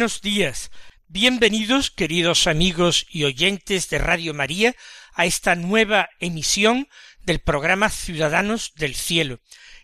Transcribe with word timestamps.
Buenos 0.00 0.22
días. 0.22 0.70
Bienvenidos, 1.08 1.90
queridos 1.90 2.46
amigos 2.46 3.04
y 3.10 3.24
oyentes 3.24 3.90
de 3.90 3.98
Radio 3.98 4.32
María, 4.32 4.74
a 5.12 5.26
esta 5.26 5.56
nueva 5.56 6.08
emisión 6.20 6.88
del 7.20 7.40
programa 7.40 7.90
Ciudadanos 7.90 8.72
del 8.76 8.94
Cielo, 8.94 9.40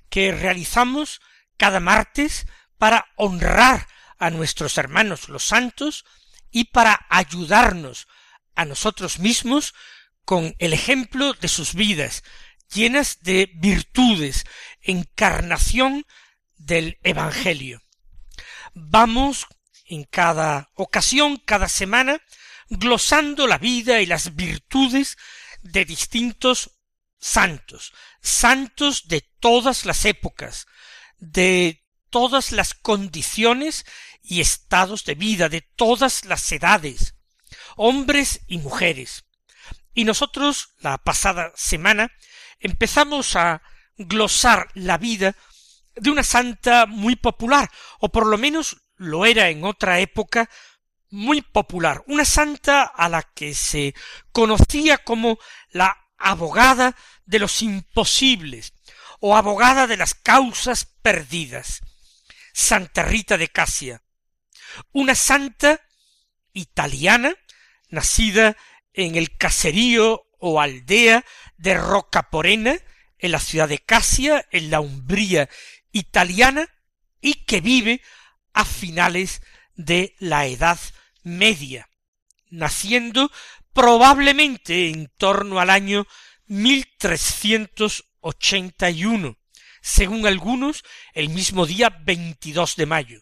que 0.09 0.33
realizamos 0.33 1.21
cada 1.59 1.81
martes 1.81 2.47
para 2.79 3.05
honrar 3.17 3.89
a 4.17 4.31
nuestros 4.31 4.79
hermanos 4.79 5.29
los 5.29 5.45
santos 5.45 6.07
y 6.51 6.65
para 6.65 7.05
ayudarnos 7.11 8.09
a 8.55 8.65
nosotros 8.65 9.19
mismos 9.19 9.75
con 10.25 10.57
el 10.59 10.73
ejemplo 10.73 11.35
de 11.35 11.49
sus 11.49 11.75
vidas, 11.75 12.25
llenas 12.73 13.19
de 13.21 13.51
virtudes, 13.57 14.47
encarnación 14.81 16.07
del 16.57 16.99
Evangelio. 17.03 17.83
Vamos 18.73 19.47
en 19.89 20.05
cada 20.05 20.71
ocasión, 20.75 21.37
cada 21.45 21.69
semana, 21.69 22.21
glosando 22.69 23.47
la 23.47 23.59
vida 23.59 24.01
y 24.01 24.07
las 24.07 24.35
virtudes 24.35 25.17
de 25.63 25.85
distintos 25.85 26.71
santos, 27.19 27.93
santos 28.21 29.09
de 29.09 29.23
todas 29.41 29.85
las 29.85 30.05
épocas, 30.05 30.67
de 31.19 31.85
todas 32.11 32.53
las 32.53 32.75
condiciones 32.75 33.85
y 34.23 34.41
estados 34.41 35.05
de 35.05 35.15
vida, 35.15 35.49
de 35.49 35.61
todas 35.61 36.25
las 36.25 36.51
edades, 36.53 37.15
hombres 37.77 38.41
y 38.47 38.59
mujeres. 38.59 39.25
Y 39.95 40.05
nosotros, 40.05 40.75
la 40.79 40.99
pasada 40.99 41.53
semana, 41.55 42.11
empezamos 42.61 43.37
a 43.37 43.63
glosar 43.97 44.69
la 44.75 44.99
vida 44.99 45.35
de 45.95 46.11
una 46.11 46.23
santa 46.23 46.87
muy 46.87 47.17
popular, 47.17 47.71
o 48.01 48.11
por 48.11 48.27
lo 48.27 48.37
menos 48.37 48.77
lo 48.97 49.27
era 49.27 49.49
en 49.51 49.65
otra 49.65 50.01
época 50.01 50.49
muy 51.11 51.41
popular, 51.41 52.03
una 52.09 52.25
santa 52.25 52.83
a 52.83 53.09
la 53.09 53.23
que 53.23 53.55
se 53.55 53.95
conocía 54.33 54.99
como 54.99 55.39
la 55.71 55.97
abogada 56.19 56.97
de 57.25 57.39
los 57.39 57.63
imposibles 57.63 58.73
o 59.21 59.37
abogada 59.37 59.87
de 59.87 59.97
las 59.97 60.15
causas 60.15 60.85
perdidas, 61.03 61.81
Santa 62.53 63.03
Rita 63.03 63.39
de 63.39 63.49
Casia, 63.49 64.03
una 64.93 65.15
santa 65.15 65.81
italiana 66.53 67.35
nacida 67.89 68.57
en 68.93 69.15
el 69.15 69.37
caserío 69.37 70.27
o 70.39 70.61
aldea 70.61 71.25
de 71.57 71.75
Rocaporena, 71.75 72.77
en 73.19 73.33
la 73.33 73.41
ciudad 73.41 73.69
de 73.69 73.79
Casia, 73.79 74.47
en 74.51 74.71
la 74.71 74.81
Umbría 74.81 75.49
italiana, 75.93 76.69
y 77.21 77.45
que 77.45 77.61
vive 77.61 78.03
a 78.57 78.65
finales 78.65 79.43
de 79.77 80.17
la 80.19 80.47
Edad 80.47 80.81
Media, 81.23 81.89
naciendo 82.49 83.31
probablemente 83.75 84.89
en 84.89 85.13
torno 85.19 85.61
al 85.61 85.69
año 85.69 86.07
1381, 86.47 89.37
según 89.83 90.27
algunos 90.27 90.85
el 91.13 91.29
mismo 91.29 91.67
día 91.67 91.91
22 92.03 92.77
de 92.77 92.87
mayo, 92.87 93.21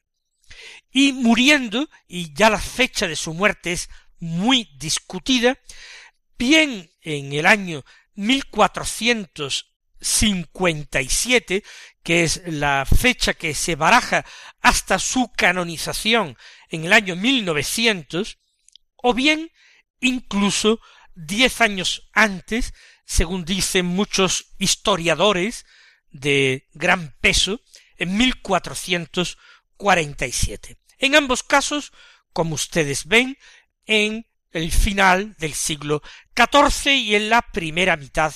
y 0.93 1.13
muriendo, 1.13 1.91
y 2.07 2.33
ya 2.33 2.49
la 2.49 2.61
fecha 2.61 3.09
de 3.09 3.17
su 3.17 3.35
muerte 3.35 3.73
es 3.73 3.91
muy 4.21 4.71
discutida, 4.79 5.59
bien 6.39 6.93
en 7.01 7.33
el 7.33 7.47
año 7.47 7.85
1457, 10.05 11.65
que 12.03 12.25
es 12.25 12.43
la 12.47 12.85
fecha 12.85 13.33
que 13.35 13.55
se 13.55 13.75
baraja 13.75 14.27
hasta 14.61 14.99
su 14.99 15.33
canonización 15.35 16.37
en 16.69 16.85
el 16.85 16.93
año 16.93 17.17
1900, 17.17 18.39
o 18.97 19.15
bien 19.15 19.51
incluso 20.01 20.79
diez 21.15 21.63
años 21.63 22.11
antes, 22.13 22.75
según 23.07 23.45
dicen 23.45 23.87
muchos 23.87 24.55
historiadores 24.59 25.65
de 26.11 26.69
gran 26.75 27.15
peso, 27.21 27.61
en 27.97 28.17
1447. 28.17 30.79
En 30.99 31.15
ambos 31.15 31.43
casos, 31.43 31.93
como 32.33 32.57
ustedes 32.57 33.07
ven, 33.07 33.39
en 33.87 34.27
el 34.51 34.73
final 34.73 35.35
del 35.39 35.55
siglo 35.55 36.03
XIV 36.37 36.93
y 36.93 37.15
en 37.15 37.31
la 37.31 37.41
primera 37.43 37.97
mitad 37.97 38.35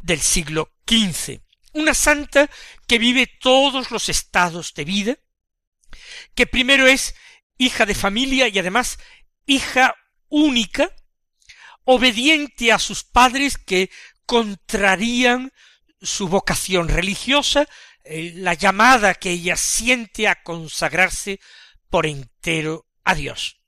del 0.00 0.20
siglo 0.20 0.72
XV 0.86 1.40
una 1.72 1.94
santa 1.94 2.50
que 2.86 2.98
vive 2.98 3.26
todos 3.26 3.90
los 3.90 4.08
estados 4.08 4.74
de 4.74 4.84
vida, 4.84 5.18
que 6.34 6.46
primero 6.46 6.86
es 6.86 7.14
hija 7.58 7.86
de 7.86 7.94
familia 7.94 8.48
y 8.48 8.58
además 8.58 8.98
hija 9.46 9.94
única, 10.28 10.94
obediente 11.84 12.72
a 12.72 12.78
sus 12.78 13.04
padres 13.04 13.58
que 13.58 13.90
contrarían 14.26 15.52
su 16.00 16.28
vocación 16.28 16.88
religiosa, 16.88 17.66
eh, 18.04 18.32
la 18.36 18.54
llamada 18.54 19.14
que 19.14 19.30
ella 19.30 19.56
siente 19.56 20.28
a 20.28 20.42
consagrarse 20.42 21.40
por 21.90 22.06
entero 22.06 22.86
a 23.04 23.14
Dios, 23.14 23.60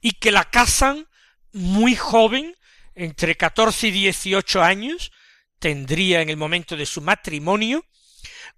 y 0.00 0.12
que 0.12 0.32
la 0.32 0.50
casan 0.50 1.08
muy 1.52 1.96
joven, 1.96 2.56
entre 2.94 3.36
catorce 3.36 3.88
y 3.88 3.90
dieciocho 3.92 4.62
años, 4.62 5.12
tendría 5.62 6.22
en 6.22 6.28
el 6.28 6.36
momento 6.36 6.76
de 6.76 6.86
su 6.86 7.00
matrimonio 7.00 7.86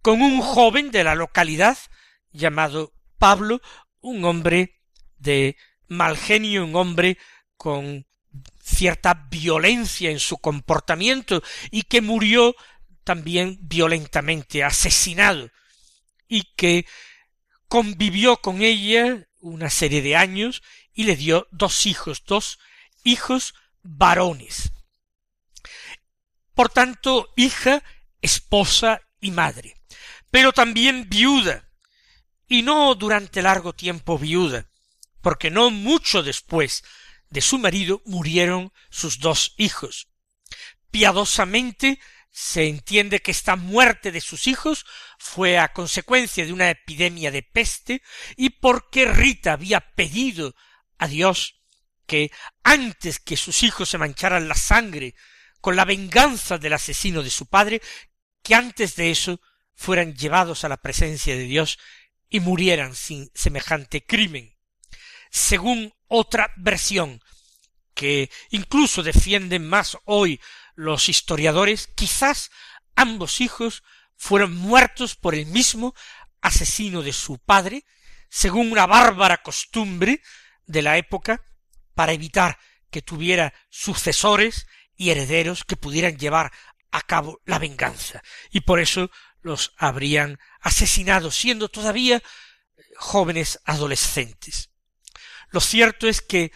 con 0.00 0.22
un 0.22 0.40
joven 0.40 0.90
de 0.90 1.04
la 1.04 1.14
localidad 1.14 1.76
llamado 2.32 2.94
Pablo, 3.18 3.60
un 4.00 4.24
hombre 4.24 4.80
de 5.18 5.54
mal 5.86 6.16
genio, 6.16 6.64
un 6.64 6.74
hombre 6.76 7.18
con 7.58 8.06
cierta 8.62 9.28
violencia 9.28 10.10
en 10.10 10.18
su 10.18 10.38
comportamiento 10.38 11.42
y 11.70 11.82
que 11.82 12.00
murió 12.00 12.56
también 13.04 13.58
violentamente 13.60 14.64
asesinado 14.64 15.50
y 16.26 16.54
que 16.56 16.86
convivió 17.68 18.38
con 18.38 18.62
ella 18.62 19.28
una 19.40 19.68
serie 19.68 20.00
de 20.00 20.16
años 20.16 20.62
y 20.94 21.04
le 21.04 21.16
dio 21.16 21.48
dos 21.50 21.84
hijos, 21.84 22.24
dos 22.26 22.58
hijos 23.02 23.54
varones 23.82 24.73
por 26.54 26.70
tanto, 26.70 27.32
hija, 27.36 27.82
esposa 28.20 29.00
y 29.20 29.30
madre, 29.30 29.76
pero 30.30 30.52
también 30.52 31.08
viuda, 31.08 31.68
y 32.48 32.62
no 32.62 32.94
durante 32.94 33.42
largo 33.42 33.72
tiempo 33.72 34.18
viuda, 34.18 34.70
porque 35.20 35.50
no 35.50 35.70
mucho 35.70 36.22
después 36.22 36.84
de 37.30 37.40
su 37.40 37.58
marido 37.58 38.02
murieron 38.04 38.72
sus 38.90 39.18
dos 39.18 39.54
hijos. 39.56 40.08
Piadosamente 40.90 41.98
se 42.30 42.68
entiende 42.68 43.20
que 43.20 43.30
esta 43.30 43.56
muerte 43.56 44.12
de 44.12 44.20
sus 44.20 44.46
hijos 44.46 44.86
fue 45.18 45.58
a 45.58 45.72
consecuencia 45.72 46.44
de 46.44 46.52
una 46.52 46.70
epidemia 46.70 47.30
de 47.30 47.42
peste 47.42 48.02
y 48.36 48.50
porque 48.50 49.06
Rita 49.06 49.52
había 49.52 49.80
pedido 49.80 50.54
a 50.98 51.06
Dios 51.08 51.60
que 52.06 52.30
antes 52.62 53.18
que 53.20 53.36
sus 53.36 53.62
hijos 53.62 53.88
se 53.88 53.98
mancharan 53.98 54.48
la 54.48 54.56
sangre 54.56 55.14
con 55.64 55.76
la 55.76 55.86
venganza 55.86 56.58
del 56.58 56.74
asesino 56.74 57.22
de 57.22 57.30
su 57.30 57.46
padre, 57.46 57.80
que 58.42 58.54
antes 58.54 58.96
de 58.96 59.10
eso 59.10 59.40
fueran 59.72 60.14
llevados 60.14 60.62
a 60.62 60.68
la 60.68 60.76
presencia 60.76 61.34
de 61.34 61.44
Dios 61.44 61.78
y 62.28 62.40
murieran 62.40 62.94
sin 62.94 63.30
semejante 63.32 64.04
crimen. 64.04 64.58
Según 65.30 65.94
otra 66.06 66.52
versión, 66.58 67.22
que 67.94 68.30
incluso 68.50 69.02
defienden 69.02 69.66
más 69.66 69.96
hoy 70.04 70.38
los 70.74 71.08
historiadores, 71.08 71.88
quizás 71.94 72.50
ambos 72.94 73.40
hijos 73.40 73.84
fueron 74.18 74.54
muertos 74.54 75.16
por 75.16 75.34
el 75.34 75.46
mismo 75.46 75.94
asesino 76.42 77.00
de 77.00 77.14
su 77.14 77.38
padre, 77.38 77.86
según 78.28 78.70
una 78.70 78.84
bárbara 78.84 79.38
costumbre 79.38 80.20
de 80.66 80.82
la 80.82 80.98
época, 80.98 81.40
para 81.94 82.12
evitar 82.12 82.58
que 82.90 83.00
tuviera 83.00 83.54
sucesores 83.70 84.66
y 84.96 85.10
herederos 85.10 85.64
que 85.64 85.76
pudieran 85.76 86.16
llevar 86.16 86.52
a 86.90 87.02
cabo 87.02 87.40
la 87.44 87.58
venganza, 87.58 88.22
y 88.50 88.60
por 88.60 88.80
eso 88.80 89.10
los 89.42 89.74
habrían 89.76 90.38
asesinado 90.60 91.30
siendo 91.30 91.68
todavía 91.68 92.22
jóvenes 92.96 93.60
adolescentes. 93.64 94.70
Lo 95.50 95.60
cierto 95.60 96.08
es 96.08 96.20
que 96.20 96.52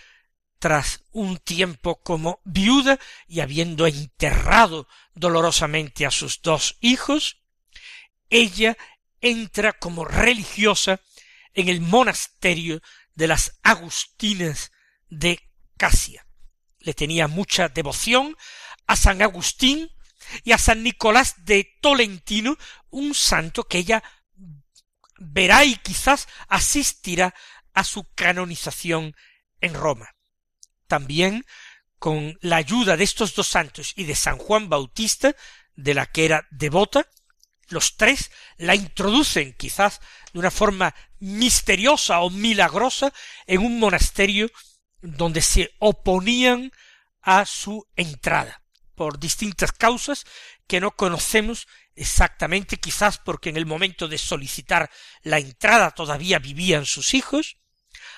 tras 0.59 1.05
un 1.13 1.39
tiempo 1.39 2.01
como 2.03 2.41
viuda 2.45 2.99
y 3.27 3.41
habiendo 3.41 3.87
enterrado 3.87 4.89
dolorosamente 5.15 6.07
a 6.07 6.11
sus 6.11 6.43
dos 6.43 6.77
hijos, 6.81 7.41
ella 8.31 8.77
entra 9.21 9.73
como 9.73 10.05
religiosa 10.05 11.01
en 11.55 11.69
el 11.69 11.81
monasterio 11.81 12.81
de 13.15 13.27
las 13.27 13.59
Agustinas 13.63 14.73
de 15.09 15.41
Casia. 15.77 16.28
Le 16.89 16.95
tenía 16.95 17.29
mucha 17.29 17.69
devoción 17.69 18.35
a 18.87 18.97
San 18.97 19.21
Agustín 19.21 19.91
y 20.43 20.53
a 20.53 20.57
San 20.57 20.83
Nicolás 20.83 21.45
de 21.45 21.77
Tolentino, 21.83 22.57
un 22.89 23.13
santo 23.13 23.65
que 23.65 23.77
ella 23.77 24.03
verá 25.19 25.67
y 25.67 25.77
quizás 25.77 26.29
asistirá 26.49 27.35
a 27.75 27.85
su 27.85 28.11
canonización 28.15 29.15
en 29.61 29.75
Roma. 29.75 30.15
También 30.87 31.45
con 31.99 32.39
la 32.41 32.57
ayuda 32.57 32.97
de 32.97 33.05
estos 33.05 33.35
dos 33.35 33.49
santos 33.49 33.93
y 33.95 34.05
de 34.05 34.15
San 34.15 34.39
Juan 34.39 34.71
Bautista, 34.71 35.37
de 35.77 35.93
la 35.93 36.07
que 36.07 36.25
era 36.25 36.47
devota, 36.51 37.07
los 37.69 37.99
tres 37.99 38.31
la 38.57 38.75
introducen 38.75 39.53
quizás 39.59 40.01
de 40.33 40.39
una 40.39 40.51
forma 40.51 40.95
misteriosa 41.19 42.21
o 42.21 42.31
milagrosa 42.31 43.13
en 43.47 43.61
un 43.61 43.79
monasterio 43.79 44.51
donde 45.01 45.43
se 45.43 45.71
oponían 45.79 46.73
a 47.23 47.45
su 47.47 47.87
entrada 47.97 48.63
por 48.95 49.19
distintas 49.19 49.73
causas 49.73 50.25
que 50.67 50.81
no 50.81 50.91
conocemos 50.93 51.69
exactamente, 51.95 52.79
quizás 52.79 53.19
porque 53.19 53.51
en 53.51 53.57
el 53.57 53.67
momento 53.67 54.09
de 54.09 54.19
solicitar 54.19 54.91
la 55.23 55.39
entrada 55.39 55.91
todavía 55.93 56.39
vivían 56.39 56.87
sus 56.87 57.15
hijos, 57.15 57.59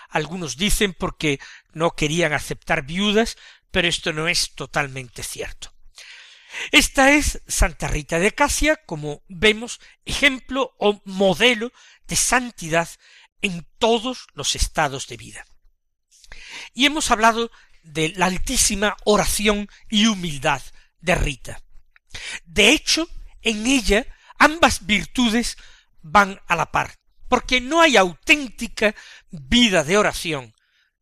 algunos 0.08 0.56
dicen 0.56 0.94
porque 0.98 1.38
no 1.72 1.92
querían 1.92 2.32
aceptar 2.32 2.84
viudas, 2.84 3.36
pero 3.70 3.88
esto 3.88 4.12
no 4.12 4.28
es 4.28 4.54
totalmente 4.54 5.22
cierto. 5.22 5.72
Esta 6.72 7.12
es 7.12 7.42
Santa 7.46 7.88
Rita 7.88 8.18
de 8.18 8.32
Casia, 8.32 8.76
como 8.84 9.22
vemos, 9.28 9.80
ejemplo 10.04 10.74
o 10.78 11.00
modelo 11.04 11.72
de 12.08 12.16
santidad 12.16 12.88
en 13.40 13.66
todos 13.78 14.26
los 14.34 14.56
estados 14.56 15.06
de 15.06 15.16
vida. 15.16 15.44
Y 16.72 16.86
hemos 16.86 17.10
hablado 17.10 17.50
de 17.82 18.10
la 18.16 18.26
altísima 18.26 18.96
oración 19.04 19.68
y 19.88 20.06
humildad 20.06 20.62
de 21.00 21.14
Rita. 21.14 21.62
De 22.44 22.70
hecho, 22.70 23.08
en 23.42 23.66
ella 23.66 24.06
ambas 24.38 24.86
virtudes 24.86 25.56
van 26.02 26.40
a 26.46 26.56
la 26.56 26.70
par, 26.70 26.98
porque 27.28 27.60
no 27.60 27.80
hay 27.80 27.96
auténtica 27.96 28.94
vida 29.30 29.84
de 29.84 29.98
oración 29.98 30.54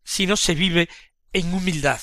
si 0.04 0.26
no 0.26 0.36
se 0.36 0.54
vive 0.54 0.88
en 1.32 1.52
humildad. 1.52 2.00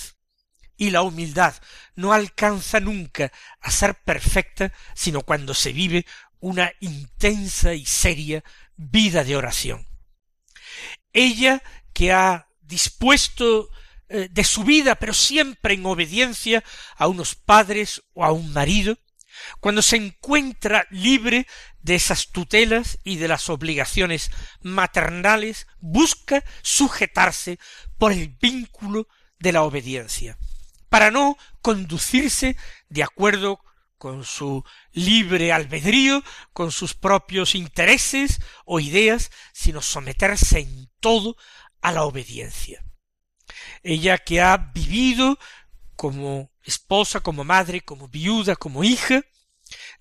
Y 0.77 0.89
la 0.89 1.03
humildad 1.03 1.55
no 1.95 2.11
alcanza 2.11 2.79
nunca 2.79 3.31
a 3.61 3.71
ser 3.71 3.95
perfecta 4.03 4.73
sino 4.93 5.21
cuando 5.21 5.53
se 5.53 5.71
vive 5.71 6.05
una 6.39 6.71
intensa 6.81 7.73
y 7.73 7.85
seria 7.85 8.43
vida 8.75 9.23
de 9.23 9.37
oración. 9.37 9.87
Ella 11.13 11.63
que 11.93 12.11
ha 12.11 12.49
dispuesto 12.65 13.69
eh, 14.07 14.27
de 14.31 14.43
su 14.43 14.63
vida, 14.63 14.95
pero 14.95 15.13
siempre 15.13 15.73
en 15.73 15.85
obediencia 15.85 16.63
a 16.95 17.07
unos 17.07 17.35
padres 17.35 18.03
o 18.13 18.23
a 18.23 18.31
un 18.31 18.53
marido, 18.53 18.97
cuando 19.59 19.81
se 19.81 19.97
encuentra 19.97 20.87
libre 20.91 21.47
de 21.81 21.95
esas 21.95 22.31
tutelas 22.31 22.99
y 23.03 23.17
de 23.17 23.27
las 23.27 23.49
obligaciones 23.49 24.31
maternales, 24.61 25.67
busca 25.79 26.43
sujetarse 26.61 27.59
por 27.97 28.11
el 28.11 28.29
vínculo 28.29 29.07
de 29.39 29.51
la 29.51 29.63
obediencia, 29.63 30.37
para 30.89 31.11
no 31.11 31.37
conducirse 31.61 32.57
de 32.89 33.03
acuerdo 33.03 33.59
con 33.97 34.23
su 34.23 34.63
libre 34.91 35.51
albedrío, 35.51 36.23
con 36.53 36.71
sus 36.71 36.93
propios 36.93 37.55
intereses 37.55 38.39
o 38.65 38.79
ideas, 38.79 39.31
sino 39.53 39.81
someterse 39.81 40.59
en 40.59 40.89
todo 40.99 41.37
a 41.85 41.91
la 41.91 42.03
obediencia. 42.03 42.83
Ella 43.83 44.17
que 44.17 44.41
ha 44.41 44.57
vivido 44.57 45.37
como 45.95 46.49
esposa, 46.63 47.19
como 47.19 47.43
madre, 47.43 47.81
como 47.81 48.07
viuda, 48.07 48.55
como 48.55 48.83
hija, 48.83 49.21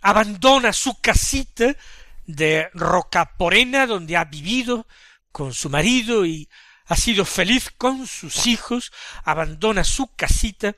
abandona 0.01 0.73
su 0.73 0.99
casita 1.03 1.77
de 2.25 2.71
Rocaporena, 2.73 3.87
donde 3.87 4.17
ha 4.17 4.25
vivido 4.25 4.87
con 5.31 5.53
su 5.53 5.69
marido 5.69 6.25
y 6.25 6.49
ha 6.87 6.97
sido 6.97 7.27
feliz 7.27 7.71
con 7.77 8.07
sus 8.07 8.47
hijos, 8.47 8.91
abandona 9.23 9.85
su 9.85 10.07
casita 10.17 10.75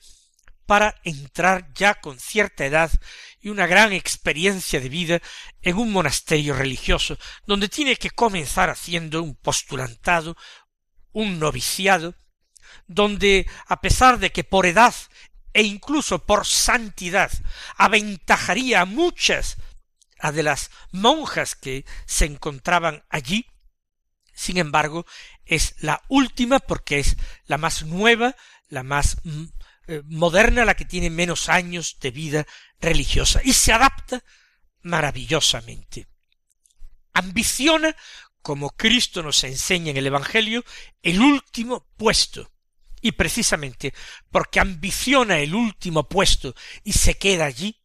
para 0.66 1.00
entrar 1.04 1.72
ya 1.72 1.94
con 1.94 2.18
cierta 2.18 2.66
edad 2.66 2.90
y 3.40 3.50
una 3.50 3.68
gran 3.68 3.92
experiencia 3.92 4.80
de 4.80 4.88
vida 4.88 5.20
en 5.62 5.76
un 5.76 5.92
monasterio 5.92 6.54
religioso, 6.54 7.16
donde 7.46 7.68
tiene 7.68 7.94
que 7.94 8.10
comenzar 8.10 8.70
haciendo 8.70 9.22
un 9.22 9.36
postulantado, 9.36 10.36
un 11.16 11.38
noviciado, 11.38 12.14
donde 12.86 13.48
a 13.68 13.80
pesar 13.80 14.18
de 14.18 14.32
que 14.32 14.44
por 14.44 14.66
edad 14.66 14.94
e 15.54 15.62
incluso 15.62 16.26
por 16.26 16.44
santidad 16.44 17.32
aventajaría 17.78 18.82
a 18.82 18.84
muchas 18.84 19.56
a 20.18 20.30
de 20.30 20.42
las 20.42 20.70
monjas 20.92 21.54
que 21.54 21.86
se 22.04 22.26
encontraban 22.26 23.02
allí, 23.08 23.46
sin 24.34 24.58
embargo, 24.58 25.06
es 25.46 25.74
la 25.80 26.02
última 26.08 26.58
porque 26.58 26.98
es 26.98 27.16
la 27.46 27.56
más 27.56 27.84
nueva, 27.84 28.36
la 28.68 28.82
más 28.82 29.16
mm, 29.24 29.44
eh, 29.86 30.02
moderna, 30.04 30.66
la 30.66 30.76
que 30.76 30.84
tiene 30.84 31.08
menos 31.08 31.48
años 31.48 31.96
de 31.98 32.10
vida 32.10 32.46
religiosa 32.78 33.40
y 33.42 33.54
se 33.54 33.72
adapta 33.72 34.22
maravillosamente. 34.82 36.08
Ambiciona, 37.14 37.96
como 38.46 38.70
Cristo 38.70 39.24
nos 39.24 39.42
enseña 39.42 39.90
en 39.90 39.96
el 39.96 40.06
Evangelio, 40.06 40.64
el 41.02 41.20
último 41.20 41.84
puesto, 41.96 42.52
y 43.00 43.10
precisamente 43.10 43.92
porque 44.30 44.60
ambiciona 44.60 45.38
el 45.40 45.52
último 45.52 46.08
puesto 46.08 46.54
y 46.84 46.92
se 46.92 47.18
queda 47.18 47.46
allí, 47.46 47.82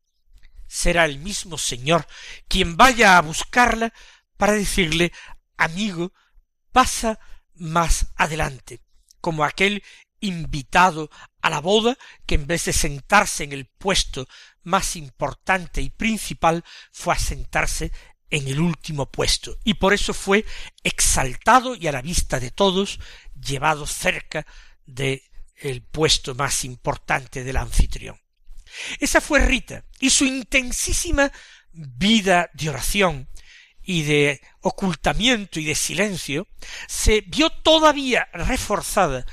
será 0.68 1.06
el 1.06 1.18
mismo 1.18 1.58
Señor 1.58 2.06
quien 2.48 2.78
vaya 2.78 3.18
a 3.18 3.22
buscarla 3.24 3.92
para 4.38 4.54
decirle 4.54 5.12
amigo, 5.58 6.14
pasa 6.72 7.18
más 7.56 8.14
adelante, 8.16 8.82
como 9.20 9.44
aquel 9.44 9.82
invitado 10.20 11.10
a 11.42 11.50
la 11.50 11.60
boda 11.60 11.98
que 12.28 12.36
en 12.36 12.46
vez 12.46 12.66
de 12.66 12.74
sentarse 12.74 13.46
en 13.46 13.54
el 13.54 13.66
puesto 13.66 14.28
más 14.62 14.96
importante 14.96 15.82
y 15.82 15.90
principal 15.90 16.64
fue 16.92 17.16
a 17.16 17.18
sentarse 17.18 17.92
en 18.32 18.48
el 18.48 18.60
último 18.60 19.12
puesto 19.12 19.60
y 19.64 19.76
por 19.76 19.94
eso 19.94 20.14
fue 20.14 20.46
exaltado 20.84 21.76
y 21.76 21.88
a 21.88 21.92
la 21.92 22.02
vista 22.02 22.40
de 22.40 22.50
todos 22.50 23.00
llevado 23.40 23.86
cerca 23.86 24.46
de 24.86 25.24
el 25.58 25.84
puesto 25.84 26.34
más 26.34 26.66
importante 26.66 27.44
del 27.44 27.58
anfitrión. 27.58 28.20
Esa 29.00 29.22
fue 29.22 29.46
Rita, 29.46 29.86
y 30.00 30.10
su 30.10 30.26
intensísima 30.26 31.32
vida 31.74 32.50
de 32.54 32.70
oración 32.70 33.30
y 33.84 34.04
de 34.04 34.42
ocultamiento 34.62 35.60
y 35.60 35.66
de 35.66 35.76
silencio 35.76 36.48
se 36.88 37.22
vio 37.22 37.50
todavía 37.50 38.30
reforzada 38.34 39.26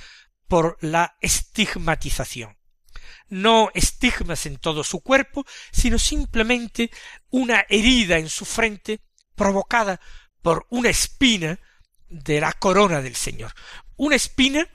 por 0.48 0.78
la 0.80 1.16
estigmatización. 1.20 2.57
No 3.28 3.70
estigmas 3.74 4.46
en 4.46 4.56
todo 4.56 4.82
su 4.84 5.00
cuerpo, 5.00 5.44
sino 5.70 5.98
simplemente 5.98 6.90
una 7.30 7.64
herida 7.68 8.18
en 8.18 8.28
su 8.28 8.44
frente 8.44 9.00
provocada 9.34 10.00
por 10.42 10.66
una 10.70 10.88
espina 10.88 11.58
de 12.08 12.40
la 12.40 12.52
corona 12.52 13.02
del 13.02 13.14
Señor. 13.14 13.52
Una 13.96 14.16
espina 14.16 14.66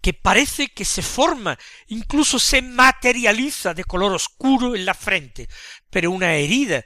que 0.00 0.12
parece 0.12 0.68
que 0.68 0.84
se 0.84 1.00
forma, 1.00 1.58
incluso 1.86 2.38
se 2.38 2.60
materializa 2.60 3.72
de 3.72 3.84
color 3.84 4.12
oscuro 4.12 4.74
en 4.74 4.84
la 4.84 4.94
frente, 4.94 5.48
pero 5.90 6.10
una 6.10 6.34
herida 6.34 6.84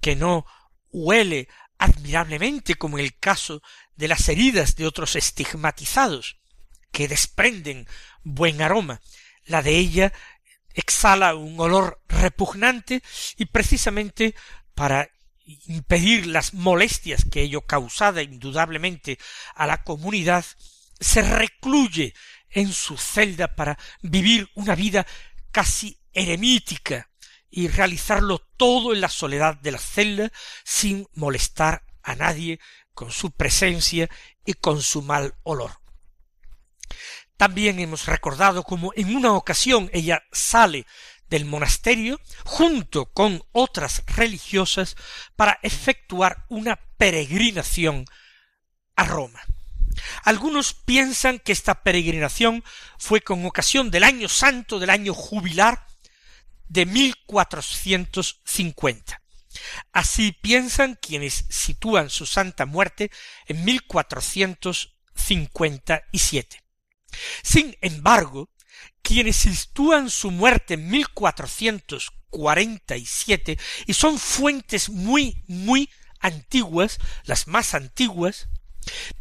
que 0.00 0.14
no 0.16 0.44
huele 0.90 1.48
admirablemente 1.78 2.74
como 2.74 2.98
en 2.98 3.06
el 3.06 3.18
caso 3.18 3.62
de 3.96 4.08
las 4.08 4.28
heridas 4.28 4.76
de 4.76 4.86
otros 4.86 5.16
estigmatizados, 5.16 6.38
que 6.90 7.08
desprenden 7.08 7.86
buen 8.22 8.60
aroma. 8.60 9.00
La 9.44 9.62
de 9.62 9.76
ella 9.76 10.12
exhala 10.74 11.34
un 11.34 11.58
olor 11.60 12.02
repugnante 12.08 13.02
y 13.36 13.46
precisamente 13.46 14.34
para 14.74 15.10
impedir 15.44 16.26
las 16.26 16.54
molestias 16.54 17.24
que 17.30 17.42
ello 17.42 17.62
causaba 17.62 18.22
indudablemente 18.22 19.18
a 19.54 19.66
la 19.66 19.82
comunidad, 19.82 20.44
se 21.00 21.22
recluye 21.22 22.14
en 22.50 22.72
su 22.72 22.96
celda 22.96 23.54
para 23.54 23.78
vivir 24.02 24.48
una 24.54 24.74
vida 24.74 25.06
casi 25.50 25.98
eremítica 26.12 27.10
y 27.50 27.68
realizarlo 27.68 28.38
todo 28.56 28.94
en 28.94 29.00
la 29.00 29.08
soledad 29.08 29.56
de 29.56 29.72
la 29.72 29.78
celda 29.78 30.32
sin 30.64 31.06
molestar 31.14 31.84
a 32.02 32.14
nadie 32.14 32.60
con 32.94 33.10
su 33.10 33.30
presencia 33.30 34.08
y 34.44 34.54
con 34.54 34.82
su 34.82 35.02
mal 35.02 35.34
olor. 35.42 35.72
También 37.42 37.80
hemos 37.80 38.06
recordado 38.06 38.62
como 38.62 38.92
en 38.94 39.16
una 39.16 39.32
ocasión 39.32 39.90
ella 39.92 40.22
sale 40.30 40.86
del 41.28 41.44
monasterio 41.44 42.20
junto 42.44 43.06
con 43.06 43.42
otras 43.50 44.04
religiosas 44.06 44.94
para 45.34 45.58
efectuar 45.64 46.46
una 46.50 46.76
peregrinación 46.98 48.04
a 48.94 49.06
Roma. 49.06 49.40
Algunos 50.22 50.72
piensan 50.72 51.40
que 51.40 51.50
esta 51.50 51.82
peregrinación 51.82 52.62
fue 52.96 53.22
con 53.22 53.44
ocasión 53.44 53.90
del 53.90 54.04
año 54.04 54.28
santo, 54.28 54.78
del 54.78 54.90
año 54.90 55.12
jubilar 55.12 55.84
de 56.68 56.86
1450. 56.86 59.20
Así 59.92 60.30
piensan 60.30 60.94
quienes 60.94 61.44
sitúan 61.48 62.08
su 62.08 62.24
santa 62.24 62.66
muerte 62.66 63.10
en 63.48 63.64
1457. 63.64 66.61
Sin 67.42 67.76
embargo, 67.80 68.50
quienes 69.02 69.36
sitúan 69.36 70.10
su 70.10 70.30
muerte 70.30 70.74
en 70.74 70.90
1447 70.90 73.58
y 73.86 73.94
son 73.94 74.18
fuentes 74.18 74.90
muy, 74.90 75.42
muy 75.46 75.88
antiguas, 76.20 76.98
las 77.24 77.48
más 77.48 77.74
antiguas, 77.74 78.48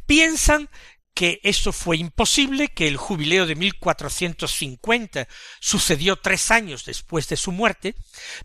piensan 0.05 0.69
que 1.13 1.39
eso 1.43 1.73
fue 1.73 1.97
imposible, 1.97 2.69
que 2.69 2.87
el 2.87 2.97
jubileo 2.97 3.45
de 3.45 3.53
1450 3.55 5.27
sucedió 5.59 6.15
tres 6.15 6.49
años 6.51 6.85
después 6.85 7.27
de 7.27 7.35
su 7.37 7.51
muerte, 7.51 7.95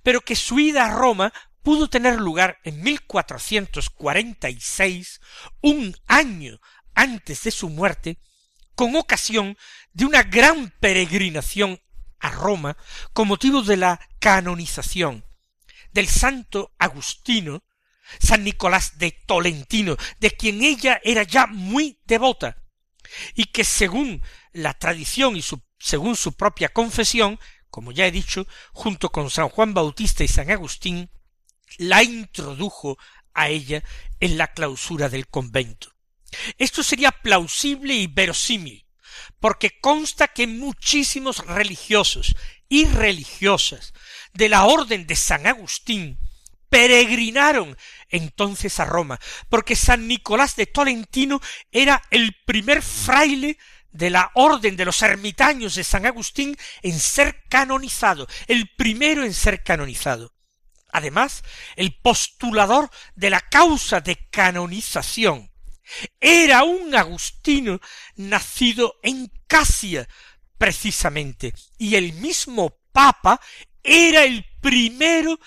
pero 0.03 0.21
que 0.21 0.35
su 0.35 0.59
ida 0.59 0.87
a 0.87 0.95
Roma 0.95 1.33
pudo 1.63 1.89
tener 1.89 2.21
lugar 2.21 2.59
en 2.65 2.83
1446, 2.83 5.21
un 5.63 5.97
año 6.07 6.59
antes 6.95 7.45
de 7.45 7.51
su 7.51 7.69
muerte, 7.69 8.19
con 8.77 8.95
ocasión 8.95 9.59
de 9.93 10.05
una 10.05 10.23
gran 10.23 10.73
peregrinación 10.79 11.81
a 12.21 12.31
Roma 12.31 12.77
con 13.13 13.27
motivo 13.27 13.63
de 13.63 13.77
la 13.77 14.01
canonización 14.21 15.25
del 15.93 16.09
santo 16.09 16.75
Agustino, 16.79 17.65
San 18.21 18.45
Nicolás 18.45 18.99
de 18.99 19.13
Tolentino, 19.13 19.97
de 20.21 20.31
quien 20.31 20.63
ella 20.63 21.01
era 21.03 21.23
ya 21.23 21.47
muy 21.47 21.99
devota, 22.05 22.63
y 23.35 23.47
que 23.47 23.65
según 23.65 24.23
la 24.53 24.75
tradición 24.75 25.37
y 25.37 25.45
según 25.79 26.17
su 26.17 26.35
propia 26.35 26.69
confesión, 26.69 27.41
como 27.71 27.93
ya 27.93 28.07
he 28.07 28.13
dicho, 28.13 28.47
junto 28.73 29.11
con 29.11 29.31
San 29.31 29.49
Juan 29.49 29.73
Bautista 29.73 30.23
y 30.23 30.29
San 30.29 30.51
Agustín, 30.51 31.11
la 31.79 32.03
introdujo 32.03 32.99
a 33.33 33.49
ella 33.49 33.83
en 34.21 34.37
la 34.37 34.49
clausura 34.49 35.09
del 35.09 35.29
convento. 35.29 35.96
Esto 36.59 36.83
sería 36.83 37.11
plausible 37.11 37.95
y 37.95 38.07
verosímil, 38.07 38.87
porque 39.41 39.79
consta 39.81 40.29
que 40.29 40.47
muchísimos 40.47 41.39
religiosos 41.47 42.35
y 42.69 42.87
religiosas 42.87 43.93
de 44.33 44.49
la 44.49 44.65
orden 44.65 45.07
de 45.07 45.17
San 45.17 45.47
Agustín 45.47 46.19
peregrinaron 46.69 47.77
entonces 48.09 48.81
a 48.81 48.85
Roma, 48.85 49.21
porque 49.49 49.77
San 49.77 50.09
Nicolás 50.09 50.57
de 50.57 50.67
Tolentino 50.67 51.41
era 51.71 52.03
el 52.11 52.37
primer 52.45 52.83
fraile 52.83 53.59
de 53.91 54.11
la 54.11 54.31
orden 54.35 54.77
de 54.77 54.85
los 54.85 55.01
ermitaños 55.03 55.75
de 55.75 55.85
San 55.85 56.07
Agustín 56.07 56.57
en 56.83 56.99
ser 56.99 57.45
canonizado, 57.49 58.27
el 58.47 58.69
primero 58.77 59.25
en 59.25 59.33
ser 59.33 59.63
canonizado. 59.63 60.35
Además, 60.93 61.43
el 61.77 61.99
postulador 61.99 62.91
de 63.15 63.31
la 63.31 63.41
causa 63.41 64.01
de 64.01 64.17
canonización 64.31 65.51
era 66.21 66.65
un 66.65 66.95
agustino 66.95 67.81
nacido 68.17 68.99
en 69.03 69.31
Casia, 69.47 70.09
precisamente, 70.59 71.53
y 71.79 71.95
el 71.97 72.13
mismo 72.15 72.79
Papa 72.93 73.41
era 73.83 74.25
el 74.25 74.45
primero 74.61 75.39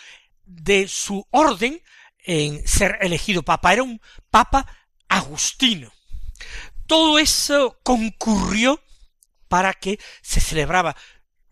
de 0.46 0.88
su 0.88 1.26
orden 1.32 1.82
en 2.20 2.68
ser 2.68 2.98
elegido 3.02 3.44
papa. 3.44 3.74
Era 3.74 3.84
un 3.84 4.00
papa 4.30 4.66
agustino. 5.08 5.92
Todo 6.86 7.20
eso 7.20 7.80
concurrió 7.84 8.82
para 9.48 9.74
que 9.74 10.00
se 10.22 10.40
celebraba 10.40 10.96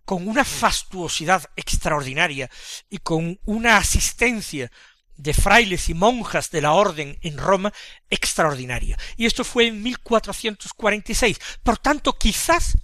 con 0.05 0.27
una 0.27 0.45
fastuosidad 0.45 1.49
extraordinaria 1.55 2.49
y 2.89 2.99
con 2.99 3.39
una 3.43 3.77
asistencia 3.77 4.71
de 5.17 5.33
frailes 5.33 5.89
y 5.89 5.93
monjas 5.93 6.51
de 6.51 6.61
la 6.61 6.73
orden 6.73 7.17
en 7.21 7.37
Roma 7.37 7.73
extraordinaria. 8.09 8.97
Y 9.17 9.25
esto 9.25 9.43
fue 9.43 9.67
en 9.67 9.83
1446. 9.83 11.39
Por 11.63 11.77
tanto, 11.77 12.13
quizás 12.17 12.77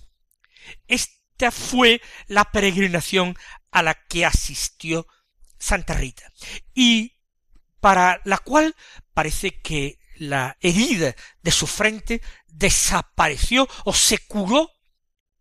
esta 0.88 1.52
fue 1.52 2.02
la 2.28 2.46
peregrinación 2.46 3.38
a 3.72 3.84
la 3.84 3.96
que 3.96 4.26
asistió 4.26 5.08
Santa 5.58 5.94
Rita, 5.94 6.32
y 6.74 7.16
para 7.80 8.22
la 8.26 8.38
cual 8.38 8.76
parece 9.14 9.62
que 9.62 9.98
la 10.16 10.58
herida 10.60 11.16
de 11.42 11.52
su 11.52 11.68
frente 11.68 12.22
desapareció 12.48 13.68
o 13.86 13.94
se 13.94 14.20
curó 14.20 14.70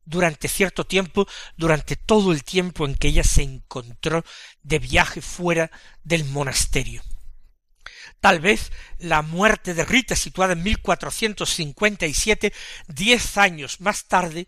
durante 0.05 0.49
cierto 0.49 0.85
tiempo, 0.85 1.27
durante 1.57 1.97
todo 1.97 2.33
el 2.33 2.45
tiempo 2.45 2.87
en 2.87 2.95
que 2.95 3.09
ella 3.09 3.25
se 3.25 3.43
encontró 3.43 4.25
de 4.63 4.79
viaje 4.79 5.21
fuera 5.21 5.71
del 6.03 6.25
monasterio. 6.25 7.03
Tal 8.21 8.41
vez 8.41 8.71
la 8.99 9.23
muerte 9.23 9.75
de 9.75 9.85
Rita, 9.85 10.15
situada 10.15 10.53
en 10.53 10.63
1457, 10.63 12.53
diez 12.87 13.37
años 13.37 13.81
más 13.81 14.07
tarde, 14.07 14.47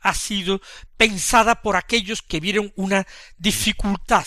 ha 0.00 0.14
sido 0.14 0.60
pensada 0.96 1.60
por 1.60 1.76
aquellos 1.76 2.22
que 2.22 2.40
vieron 2.40 2.72
una 2.76 3.06
dificultad 3.36 4.24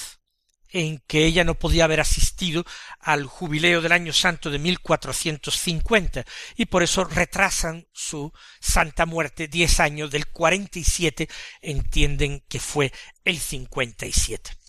en 0.72 1.00
que 1.08 1.25
ella 1.25 1.44
no 1.44 1.56
podía 1.56 1.86
haber 1.86 2.00
asistido 2.00 2.66
al 3.00 3.25
jubileo 3.25 3.82
del 3.82 3.92
año 3.92 4.13
santo 4.13 4.50
de 4.50 4.60
1450 4.60 6.25
y 6.56 6.66
por 6.66 6.84
eso 6.84 7.04
retrasan 7.04 7.88
su 7.92 8.32
santa 8.60 9.06
muerte 9.06 9.48
diez 9.48 9.80
años 9.80 10.12
del 10.12 10.28
47 10.28 11.28
entienden 11.62 12.44
que 12.48 12.60
fue 12.60 12.92
el 13.25 13.40
57. 13.40 14.61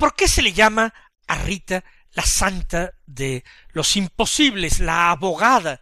¿Por 0.00 0.16
qué 0.16 0.26
se 0.26 0.40
le 0.40 0.54
llama 0.54 0.94
a 1.28 1.36
Rita 1.36 1.84
la 2.12 2.24
santa 2.24 2.94
de 3.06 3.44
los 3.72 3.96
imposibles, 3.96 4.80
la 4.80 5.10
abogada 5.10 5.80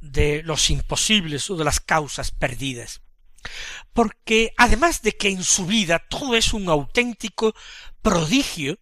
de 0.00 0.42
los 0.44 0.70
imposibles 0.70 1.50
o 1.50 1.56
de 1.56 1.64
las 1.64 1.80
causas 1.80 2.30
perdidas? 2.30 3.02
Porque 3.92 4.54
además 4.56 5.02
de 5.02 5.16
que 5.16 5.28
en 5.28 5.42
su 5.42 5.66
vida 5.66 5.98
todo 5.98 6.36
es 6.36 6.52
un 6.52 6.68
auténtico 6.68 7.54
prodigio, 8.02 8.78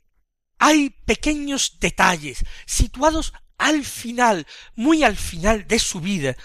hay 0.59 0.91
pequeños 0.91 1.79
detalles 1.81 2.45
situados 2.67 3.33
al 3.57 3.85
final, 3.85 4.47
muy 4.75 5.03
al 5.03 5.17
final 5.17 5.67
de 5.67 5.79
su 5.79 6.01
vida, 6.01 6.37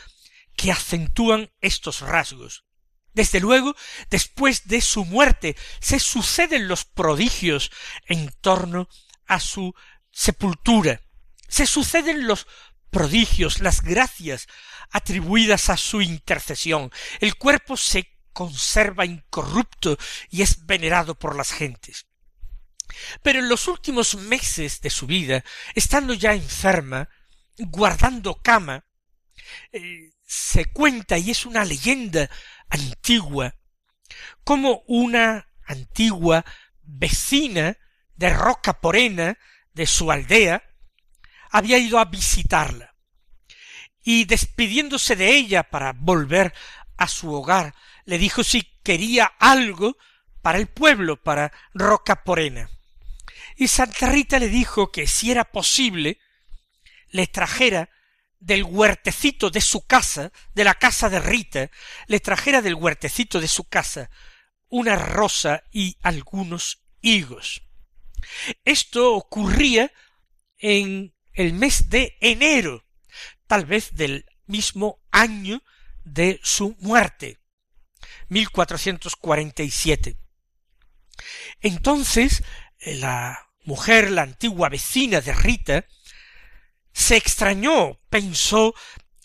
que 0.55 0.71
acentúan 0.71 1.51
estos 1.59 1.99
rasgos. 1.99 2.63
Desde 3.13 3.39
luego, 3.39 3.75
después 4.09 4.67
de 4.67 4.81
su 4.81 5.05
muerte, 5.05 5.55
se 5.79 5.99
suceden 5.99 6.67
los 6.67 6.85
prodigios 6.85 7.71
en 8.05 8.31
torno 8.41 8.87
a 9.25 9.39
su 9.39 9.73
sepultura. 10.11 11.01
Se 11.47 11.65
suceden 11.65 12.27
los 12.27 12.47
prodigios, 12.89 13.59
las 13.59 13.81
gracias 13.81 14.47
atribuidas 14.91 15.69
a 15.69 15.77
su 15.77 16.01
intercesión. 16.01 16.91
El 17.19 17.35
cuerpo 17.35 17.77
se 17.77 18.19
conserva 18.33 19.05
incorrupto 19.05 19.97
y 20.29 20.41
es 20.41 20.65
venerado 20.65 21.15
por 21.15 21.35
las 21.35 21.51
gentes. 21.51 22.07
Pero 23.21 23.39
en 23.39 23.49
los 23.49 23.67
últimos 23.67 24.15
meses 24.15 24.81
de 24.81 24.89
su 24.89 25.07
vida, 25.07 25.43
estando 25.75 26.13
ya 26.13 26.33
enferma, 26.33 27.09
guardando 27.57 28.41
cama, 28.41 28.85
eh, 29.71 30.11
se 30.29 30.65
cuenta, 30.65 31.17
y 31.17 31.31
es 31.31 31.47
una 31.47 31.65
leyenda 31.65 32.29
antigua, 32.69 33.55
como 34.43 34.83
una 34.85 35.49
antigua 35.65 36.45
vecina 36.83 37.75
de 38.15 38.29
Roca 38.29 38.79
Porena, 38.79 39.39
de 39.73 39.87
su 39.87 40.11
aldea, 40.11 40.61
había 41.49 41.79
ido 41.79 41.97
a 41.97 42.05
visitarla, 42.05 42.93
y 44.03 44.25
despidiéndose 44.25 45.15
de 45.15 45.35
ella 45.35 45.63
para 45.63 45.93
volver 45.93 46.53
a 46.95 47.07
su 47.07 47.33
hogar, 47.33 47.73
le 48.05 48.19
dijo 48.19 48.43
si 48.43 48.61
quería 48.83 49.25
algo 49.39 49.97
para 50.43 50.59
el 50.59 50.67
pueblo, 50.67 51.23
para 51.23 51.51
Roca 51.73 52.23
Porena. 52.23 52.69
Y 53.55 53.67
Santa 53.67 54.05
Rita 54.11 54.37
le 54.37 54.49
dijo 54.49 54.91
que 54.91 55.07
si 55.07 55.31
era 55.31 55.45
posible, 55.45 56.19
le 57.09 57.25
trajera 57.25 57.89
del 58.39 58.63
huertecito 58.63 59.49
de 59.49 59.61
su 59.61 59.85
casa, 59.85 60.31
de 60.53 60.63
la 60.63 60.75
casa 60.75 61.09
de 61.09 61.19
Rita, 61.19 61.69
le 62.07 62.19
trajera 62.19 62.61
del 62.61 62.75
huertecito 62.75 63.39
de 63.41 63.47
su 63.47 63.65
casa 63.65 64.09
una 64.69 64.95
rosa 64.95 65.63
y 65.71 65.97
algunos 66.01 66.83
higos. 67.01 67.63
Esto 68.63 69.15
ocurría 69.15 69.91
en 70.57 71.13
el 71.33 71.53
mes 71.53 71.89
de 71.89 72.17
enero, 72.21 72.85
tal 73.47 73.65
vez 73.65 73.95
del 73.95 74.25
mismo 74.45 74.99
año 75.11 75.63
de 76.03 76.39
su 76.43 76.75
muerte, 76.79 77.39
1447. 78.29 80.17
Entonces, 81.61 82.43
la 82.79 83.49
mujer, 83.63 84.11
la 84.11 84.21
antigua 84.23 84.69
vecina 84.69 85.21
de 85.21 85.33
Rita, 85.33 85.85
se 86.93 87.17
extrañó, 87.17 87.99
pensó 88.09 88.73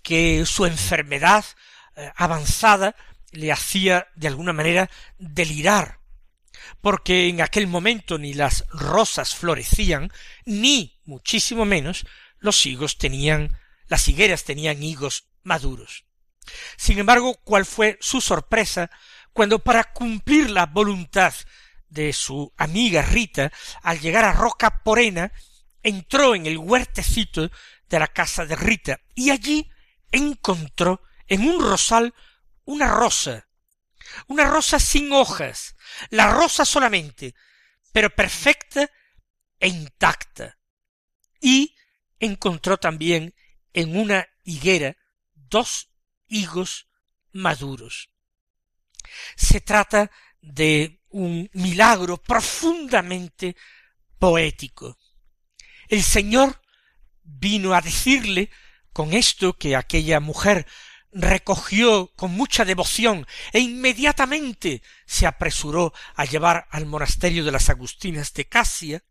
que 0.03 0.45
su 0.47 0.67
enfermedad 0.67 1.45
eh, 1.97 2.11
avanzada 2.17 2.95
le 3.33 3.53
hacía 3.53 4.09
de 4.15 4.29
alguna 4.29 4.53
manera 4.53 4.91
delirar, 5.19 6.01
porque 6.81 7.29
en 7.29 7.41
aquel 7.41 7.67
momento 7.67 8.19
ni 8.19 8.35
las 8.35 8.65
rosas 8.69 9.35
florecían, 9.35 10.13
ni, 10.45 11.01
muchísimo 11.05 11.65
menos, 11.65 12.07
los 12.39 12.65
higos 12.67 12.99
tenían, 12.99 13.59
las 13.87 14.09
higueras 14.09 14.45
tenían 14.45 14.83
higos 14.83 15.29
maduros. 15.43 16.05
Sin 16.77 16.99
embargo, 16.99 17.41
¿cuál 17.43 17.65
fue 17.65 17.99
su 18.01 18.21
sorpresa 18.21 18.91
cuando 19.33 19.59
para 19.59 19.93
cumplir 19.93 20.51
la 20.51 20.67
voluntad 20.67 21.35
de 21.89 22.13
su 22.13 22.53
amiga 22.57 23.03
Rita, 23.03 23.53
al 23.83 24.01
llegar 24.01 24.25
a 24.25 24.33
Roca 24.33 24.83
Porena, 24.83 25.33
entró 25.85 26.35
en 26.35 26.47
el 26.47 26.59
huertecito 26.59 27.51
de 27.89 27.99
la 27.99 28.09
casa 28.09 28.45
de 28.45 28.57
Rita 28.57 29.01
y 29.15 29.31
allí 29.31 29.71
encontró 30.11 31.03
en 31.29 31.47
un 31.47 31.61
rosal 31.61 32.13
una 32.65 32.89
rosa, 32.89 33.47
una 34.27 34.51
rosa 34.51 34.81
sin 34.81 35.13
hojas, 35.13 35.77
la 36.11 36.33
rosa 36.33 36.65
solamente, 36.65 37.35
pero 37.93 38.11
perfecta 38.11 38.91
e 39.61 39.69
intacta. 39.69 40.59
Y 41.41 41.77
encontró 42.19 42.79
también 42.79 43.35
en 43.73 43.97
una 43.97 44.27
higuera 44.43 44.97
dos 45.35 45.91
higos 46.27 46.89
maduros. 47.33 48.11
Se 49.37 49.61
trata 49.61 50.11
de 50.41 51.03
un 51.11 51.49
milagro 51.53 52.17
profundamente 52.17 53.57
poético. 54.19 54.99
El 55.95 56.03
Señor 56.03 56.61
vino 57.23 57.73
a 57.73 57.81
decirle 57.81 58.51
con 58.93 59.13
esto 59.13 59.57
que 59.57 59.77
aquella 59.77 60.19
mujer 60.19 60.67
recogió 61.13 62.13
con 62.17 62.33
mucha 62.33 62.65
devoción 62.65 63.25
e 63.53 63.61
inmediatamente 63.61 64.83
se 65.07 65.25
apresuró 65.25 65.93
a 66.17 66.25
llevar 66.25 66.67
al 66.73 66.87
monasterio 66.87 67.45
de 67.45 67.53
las 67.53 67.71
Agustinas 67.71 68.33
de 68.33 68.49
Casia, 68.49 69.05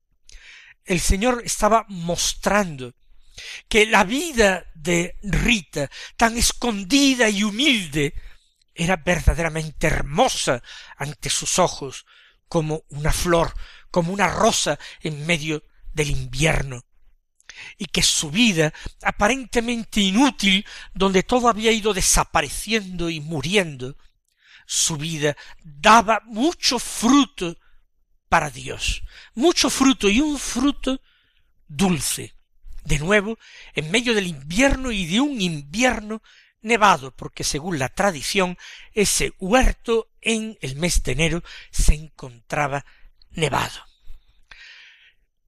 el 0.84 1.00
Señor 1.00 1.42
estaba 1.46 1.86
mostrando 1.88 2.96
que 3.70 3.86
la 3.86 4.04
vida 4.04 4.66
de 4.76 5.18
Rita, 5.24 5.90
tan 6.18 6.38
escondida 6.38 7.30
y 7.30 7.44
humilde, 7.46 8.14
era 8.76 8.98
verdaderamente 8.98 9.88
hermosa 9.88 10.62
ante 10.98 11.30
sus 11.30 11.60
ojos, 11.60 12.06
como 12.50 12.84
una 12.90 13.14
flor, 13.14 13.54
como 13.90 14.12
una 14.12 14.28
rosa 14.28 14.78
en 15.00 15.26
medio 15.26 15.64
del 15.94 16.10
invierno, 16.10 16.84
y 17.78 17.86
que 17.86 18.02
su 18.02 18.32
vida, 18.32 18.74
aparentemente 19.02 20.02
inútil, 20.02 20.66
donde 20.94 21.24
todo 21.24 21.48
había 21.48 21.72
ido 21.72 21.94
desapareciendo 21.94 23.10
y 23.10 23.20
muriendo, 23.20 23.96
su 24.66 24.98
vida 24.98 25.36
daba 25.64 26.22
mucho 26.26 26.80
fruto 26.80 27.58
para 28.30 28.50
Dios, 28.50 29.04
mucho 29.36 29.70
fruto 29.70 30.10
y 30.10 30.20
un 30.20 30.40
fruto 30.40 31.02
dulce. 31.68 32.34
De 32.84 33.00
nuevo, 33.00 33.38
en 33.76 33.92
medio 33.92 34.14
del 34.14 34.28
invierno 34.28 34.92
y 34.92 35.06
de 35.06 35.22
un 35.22 35.40
invierno 35.40 36.22
nevado, 36.62 37.16
porque 37.16 37.44
según 37.44 37.80
la 37.80 37.90
tradición, 37.90 38.58
ese 38.94 39.34
huerto 39.40 40.10
en 40.22 40.58
el 40.62 40.76
mes 40.76 41.04
de 41.04 41.12
enero 41.14 41.44
se 41.72 41.94
encontraba 41.94 42.86
nevado. 43.32 43.93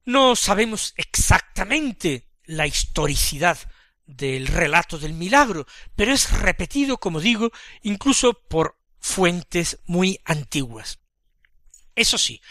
No 0.06 0.36
sabemos 0.36 0.94
exactamente 0.98 2.30
la 2.46 2.68
historicidad 2.68 3.58
del 4.06 4.48
relato 4.48 5.00
del 5.00 5.14
milagro, 5.14 5.66
pero 5.96 6.14
es 6.14 6.32
repetido, 6.32 6.98
como 7.00 7.20
digo, 7.20 7.52
incluso 7.82 8.34
por 8.48 8.78
fuentes 9.00 9.80
muy 9.86 10.20
antiguas. 10.26 11.00
Eso 11.96 12.18
sí, 12.18 12.42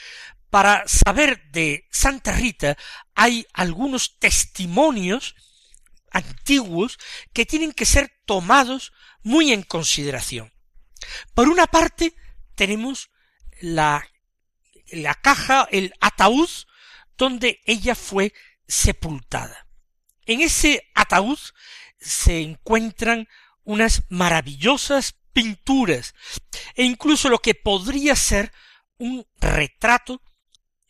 para 0.50 0.86
saber 0.86 1.50
de 1.50 1.86
Santa 1.90 2.32
Rita 2.32 2.76
hay 3.14 3.46
algunos 3.52 4.18
testimonios 4.18 5.34
antiguos 6.10 6.98
que 7.32 7.44
tienen 7.44 7.72
que 7.72 7.84
ser 7.84 8.10
tomados 8.24 8.92
muy 9.22 9.52
en 9.52 9.62
consideración. 9.62 10.52
Por 11.34 11.48
una 11.48 11.66
parte, 11.66 12.14
tenemos 12.54 13.10
la, 13.60 14.08
la 14.92 15.14
caja, 15.14 15.68
el 15.70 15.92
ataúd, 16.00 16.48
donde 17.16 17.60
ella 17.64 17.94
fue 17.94 18.32
sepultada. 18.66 19.66
En 20.26 20.40
ese 20.40 20.90
ataúd 20.94 21.38
se 21.98 22.40
encuentran 22.40 23.28
unas 23.62 24.02
maravillosas 24.08 25.14
pinturas 25.32 26.14
e 26.74 26.84
incluso 26.84 27.28
lo 27.28 27.38
que 27.38 27.54
podría 27.54 28.14
ser 28.16 28.52
un 28.98 29.26
retrato 29.40 30.22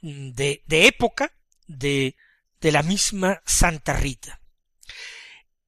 de, 0.00 0.62
época 0.68 1.32
de, 1.66 2.16
de 2.60 2.72
la 2.72 2.82
misma 2.82 3.42
Santa 3.46 3.94
Rita. 3.94 4.40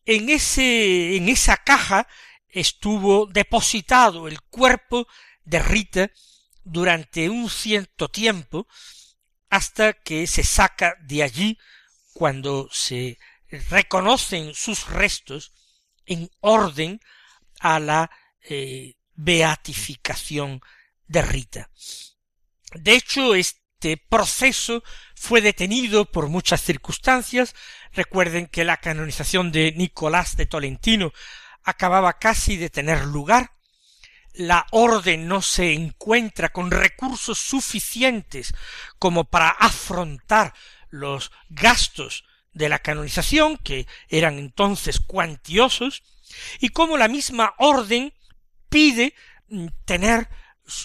En 0.04 0.28
ese, 0.28 1.16
en 1.16 1.28
esa 1.28 1.56
caja 1.56 2.06
estuvo 2.48 3.26
depositado 3.26 4.28
el 4.28 4.40
cuerpo 4.42 5.08
de 5.44 5.58
Rita 5.60 6.10
durante 6.64 7.28
un 7.28 7.48
cierto 7.48 8.08
tiempo 8.08 8.66
hasta 9.50 9.92
que 9.92 10.26
se 10.26 10.42
saca 10.44 10.96
de 11.02 11.22
allí 11.22 11.58
cuando 12.12 12.68
se 12.72 13.18
reconocen 13.70 14.54
sus 14.54 14.88
restos 14.88 15.52
en 16.04 16.30
orden 16.40 17.00
a 17.60 17.78
la 17.78 18.10
eh, 18.40 18.94
beatificación 19.14 20.60
de 21.06 21.22
Rita. 21.22 21.70
De 22.74 22.94
hecho, 22.94 23.34
este 23.34 23.96
proceso 23.96 24.82
fue 25.14 25.40
detenido 25.40 26.10
por 26.10 26.28
muchas 26.28 26.60
circunstancias. 26.62 27.54
Recuerden 27.92 28.46
que 28.46 28.64
la 28.64 28.76
canonización 28.78 29.52
de 29.52 29.72
Nicolás 29.72 30.36
de 30.36 30.46
Tolentino 30.46 31.12
acababa 31.62 32.18
casi 32.18 32.56
de 32.56 32.70
tener 32.70 33.04
lugar. 33.04 33.55
La 34.36 34.66
orden 34.70 35.28
no 35.28 35.40
se 35.40 35.72
encuentra 35.72 36.50
con 36.50 36.70
recursos 36.70 37.38
suficientes 37.38 38.52
como 38.98 39.24
para 39.24 39.48
afrontar 39.48 40.52
los 40.90 41.32
gastos 41.48 42.24
de 42.52 42.68
la 42.68 42.78
canonización, 42.78 43.56
que 43.56 43.86
eran 44.08 44.38
entonces 44.38 45.00
cuantiosos, 45.00 46.02
y 46.60 46.68
como 46.68 46.96
la 46.96 47.08
misma 47.08 47.54
orden 47.58 48.12
pide 48.68 49.14
mm, 49.48 49.66
tener 49.84 50.28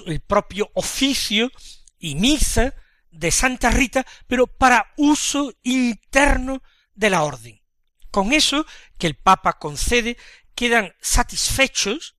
el 0.06 0.20
propio 0.22 0.72
oficio 0.74 1.52
y 2.00 2.16
misa 2.16 2.74
de 3.10 3.32
Santa 3.32 3.70
Rita, 3.72 4.06
pero 4.28 4.48
para 4.48 4.94
uso 4.98 5.54
interno 5.64 6.64
de 6.94 7.10
la 7.10 7.24
orden. 7.24 7.62
Con 8.12 8.34
eso 8.34 8.66
que 8.98 9.08
el 9.08 9.16
Papa 9.16 9.60
concede, 9.60 10.18
quedan 10.56 10.94
satisfechos 11.02 12.16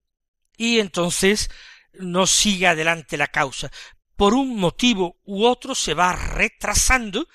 y 0.57 0.79
entonces 0.79 1.51
no 1.93 2.27
sigue 2.27 2.67
adelante 2.67 3.17
la 3.17 3.29
causa. 3.29 3.71
Por 4.17 4.35
un 4.35 4.57
motivo 4.57 5.21
u 5.25 5.45
otro 5.45 5.75
se 5.75 5.95
va 5.95 6.13
retrasando 6.15 7.29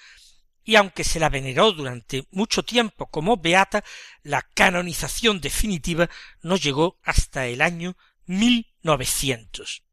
y 0.64 0.76
aunque 0.76 1.04
se 1.04 1.20
la 1.20 1.30
veneró 1.30 1.72
durante 1.72 2.28
mucho 2.32 2.64
tiempo 2.64 3.10
como 3.10 3.38
beata, 3.38 3.84
la 4.22 4.42
canonización 4.42 5.40
definitiva 5.40 6.10
no 6.42 6.58
llegó 6.58 7.00
hasta 7.04 7.48
el 7.48 7.62
año 7.62 7.96
1900. 8.26 9.84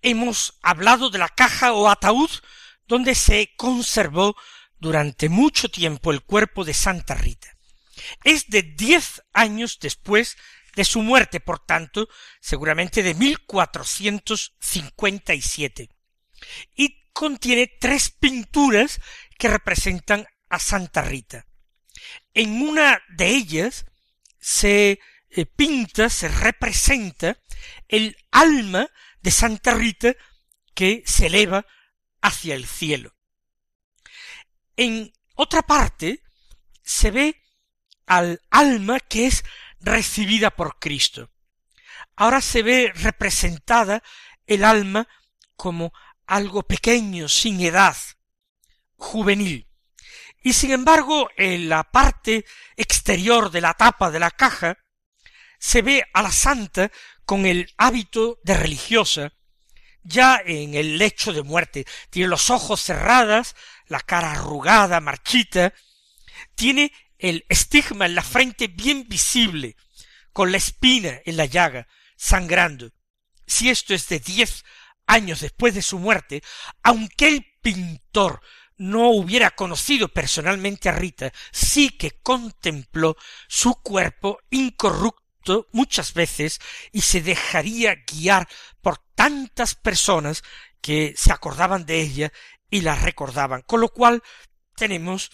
Hemos 0.00 0.58
hablado 0.62 1.10
de 1.10 1.18
la 1.18 1.28
caja 1.28 1.74
o 1.74 1.90
ataúd 1.90 2.30
donde 2.86 3.14
se 3.14 3.52
conservó 3.56 4.36
durante 4.78 5.28
mucho 5.28 5.68
tiempo 5.68 6.10
el 6.10 6.22
cuerpo 6.22 6.64
de 6.64 6.72
Santa 6.72 7.14
Rita. 7.14 7.56
Es 8.24 8.48
de 8.48 8.62
diez 8.62 9.22
años 9.34 9.78
después 9.80 10.38
de 10.76 10.84
su 10.84 11.02
muerte, 11.02 11.40
por 11.40 11.58
tanto, 11.58 12.08
seguramente 12.40 13.02
de 13.02 13.14
1457, 13.14 15.88
y 16.74 17.10
contiene 17.12 17.70
tres 17.80 18.10
pinturas 18.10 19.00
que 19.38 19.48
representan 19.48 20.26
a 20.48 20.58
Santa 20.58 21.02
Rita. 21.02 21.46
En 22.34 22.62
una 22.62 23.02
de 23.08 23.28
ellas 23.28 23.86
se 24.38 25.00
eh, 25.30 25.46
pinta, 25.46 26.08
se 26.08 26.28
representa 26.28 27.38
el 27.88 28.16
alma 28.30 28.88
de 29.20 29.30
Santa 29.30 29.74
Rita 29.74 30.14
que 30.74 31.02
se 31.06 31.26
eleva 31.26 31.66
hacia 32.20 32.54
el 32.54 32.66
cielo. 32.66 33.14
En 34.76 35.12
otra 35.34 35.62
parte 35.62 36.22
se 36.82 37.10
ve 37.10 37.42
al 38.06 38.40
alma 38.50 38.98
que 38.98 39.26
es 39.26 39.44
recibida 39.80 40.50
por 40.50 40.78
Cristo. 40.78 41.30
Ahora 42.16 42.40
se 42.40 42.62
ve 42.62 42.92
representada 42.94 44.02
el 44.46 44.64
alma 44.64 45.08
como 45.56 45.92
algo 46.26 46.62
pequeño, 46.62 47.28
sin 47.28 47.60
edad, 47.60 47.96
juvenil. 48.96 49.68
Y 50.42 50.54
sin 50.54 50.70
embargo, 50.70 51.28
en 51.36 51.68
la 51.68 51.84
parte 51.84 52.46
exterior 52.76 53.50
de 53.50 53.60
la 53.60 53.74
tapa 53.74 54.10
de 54.10 54.18
la 54.18 54.30
caja, 54.30 54.78
se 55.58 55.82
ve 55.82 56.04
a 56.14 56.22
la 56.22 56.32
santa 56.32 56.90
con 57.24 57.46
el 57.46 57.72
hábito 57.76 58.38
de 58.42 58.56
religiosa, 58.56 59.32
ya 60.02 60.40
en 60.44 60.74
el 60.74 60.96
lecho 60.98 61.32
de 61.32 61.42
muerte. 61.42 61.86
Tiene 62.08 62.28
los 62.28 62.48
ojos 62.48 62.80
cerradas, 62.80 63.54
la 63.86 64.00
cara 64.00 64.32
arrugada, 64.32 65.00
marchita, 65.00 65.74
tiene 66.54 66.92
el 67.20 67.44
estigma 67.48 68.06
en 68.06 68.14
la 68.14 68.22
frente 68.22 68.68
bien 68.68 69.06
visible, 69.08 69.76
con 70.32 70.50
la 70.50 70.58
espina 70.58 71.20
en 71.24 71.36
la 71.36 71.46
llaga, 71.46 71.86
sangrando. 72.16 72.90
Si 73.46 73.68
esto 73.68 73.94
es 73.94 74.08
de 74.08 74.20
diez 74.20 74.64
años 75.06 75.40
después 75.40 75.74
de 75.74 75.82
su 75.82 75.98
muerte, 75.98 76.42
aunque 76.82 77.28
el 77.28 77.46
pintor 77.62 78.40
no 78.76 79.10
hubiera 79.10 79.50
conocido 79.50 80.08
personalmente 80.08 80.88
a 80.88 80.92
Rita, 80.92 81.32
sí 81.52 81.90
que 81.90 82.12
contempló 82.22 83.16
su 83.46 83.74
cuerpo 83.74 84.38
incorrupto 84.50 85.68
muchas 85.72 86.14
veces 86.14 86.60
y 86.92 87.02
se 87.02 87.20
dejaría 87.20 88.04
guiar 88.06 88.48
por 88.80 88.98
tantas 89.14 89.74
personas 89.74 90.42
que 90.80 91.14
se 91.16 91.32
acordaban 91.32 91.84
de 91.84 92.00
ella 92.00 92.32
y 92.70 92.80
la 92.82 92.94
recordaban, 92.94 93.62
con 93.62 93.80
lo 93.80 93.88
cual 93.88 94.22
tenemos 94.76 95.30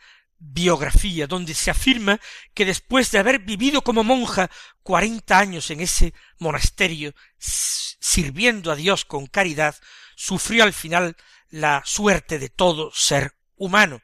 biografía 0.53 1.27
donde 1.27 1.55
se 1.55 1.71
afirma 1.71 2.21
que 2.53 2.65
después 2.65 3.11
de 3.11 3.19
haber 3.19 3.41
vivido 3.41 3.83
como 3.83 4.05
monja 4.05 4.51
cuarenta 4.83 5.39
años 5.39 5.71
en 5.71 5.81
ese 5.81 6.15
monasterio 6.39 7.15
sirviendo 7.39 8.71
a 8.71 8.77
Dios 8.77 9.05
con 9.05 9.27
caridad, 9.27 9.75
sufrió 10.15 10.65
al 10.65 10.73
final 10.73 11.17
la 11.49 11.83
suerte 11.85 12.39
de 12.39 12.49
todo 12.49 12.91
ser 12.93 13.35
humano 13.57 14.03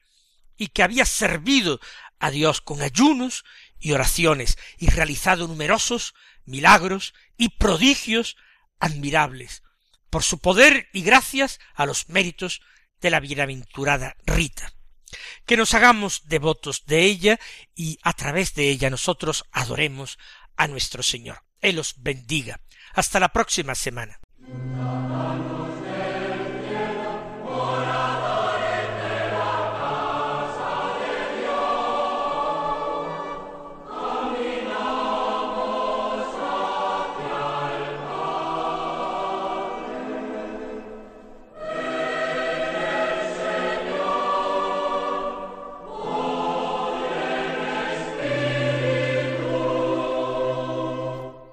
y 0.57 0.69
que 0.69 0.83
había 0.83 1.05
servido 1.05 1.81
a 2.19 2.31
Dios 2.31 2.61
con 2.61 2.83
ayunos 2.83 3.45
y 3.79 3.93
oraciones 3.93 4.59
y 4.79 4.89
realizado 4.89 5.47
numerosos 5.47 6.15
milagros 6.45 7.15
y 7.37 7.51
prodigios 7.51 8.37
admirables 8.79 9.63
por 10.11 10.23
su 10.23 10.39
poder 10.39 10.89
y 10.93 11.03
gracias 11.03 11.61
a 11.75 11.87
los 11.87 12.09
méritos 12.09 12.61
de 13.01 13.11
la 13.11 13.21
bienaventurada 13.21 14.17
Rita. 14.27 14.73
Que 15.47 15.57
nos 15.57 15.75
hagamos 15.75 16.23
devotos 16.27 16.85
de 16.87 17.03
ella 17.05 17.41
y 17.75 17.99
a 18.03 18.13
través 18.13 18.55
de 18.55 18.69
ella 18.69 18.91
nosotros 18.91 19.45
adoremos 19.53 20.19
a 20.57 20.69
nuestro 20.69 21.03
Señor. 21.03 21.43
Él 21.61 21.79
os 21.79 21.95
bendiga. 21.99 22.61
Hasta 22.95 23.21
la 23.21 23.31
próxima 23.31 23.75
semana. 23.75 24.20